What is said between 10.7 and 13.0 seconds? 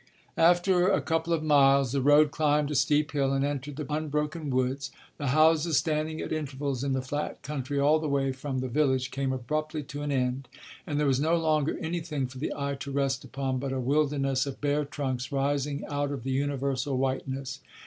and there was no longer anything for the eye to